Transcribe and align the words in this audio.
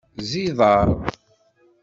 Ẓẓiḍer. 0.23 0.89